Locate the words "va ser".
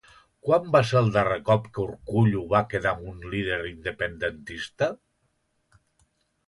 0.75-0.95